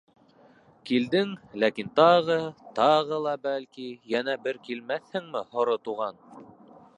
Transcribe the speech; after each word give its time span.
—Килдең, 0.91 1.33
ләкин 1.63 1.91
тағы, 1.99 2.37
тағы 2.79 3.19
ла, 3.27 3.35
бәлки, 3.47 3.87
йәнә 4.15 4.37
бер 4.49 4.63
килмәҫһеңме, 4.71 5.45
Һоро 5.53 5.77
Туған? 5.89 6.19